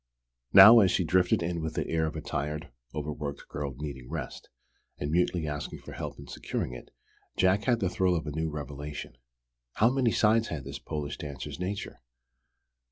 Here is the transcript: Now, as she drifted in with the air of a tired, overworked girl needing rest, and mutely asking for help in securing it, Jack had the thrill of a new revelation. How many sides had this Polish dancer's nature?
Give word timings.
Now, 0.51 0.79
as 0.79 0.89
she 0.89 1.03
drifted 1.03 1.43
in 1.43 1.61
with 1.61 1.75
the 1.75 1.87
air 1.87 2.07
of 2.07 2.15
a 2.15 2.21
tired, 2.21 2.71
overworked 2.95 3.47
girl 3.47 3.75
needing 3.77 4.09
rest, 4.09 4.49
and 4.97 5.11
mutely 5.11 5.47
asking 5.47 5.81
for 5.81 5.91
help 5.91 6.17
in 6.17 6.25
securing 6.25 6.73
it, 6.73 6.89
Jack 7.37 7.65
had 7.65 7.79
the 7.81 7.87
thrill 7.87 8.15
of 8.15 8.25
a 8.25 8.31
new 8.31 8.49
revelation. 8.49 9.15
How 9.73 9.91
many 9.91 10.09
sides 10.09 10.47
had 10.47 10.63
this 10.63 10.79
Polish 10.79 11.17
dancer's 11.17 11.59
nature? 11.59 12.01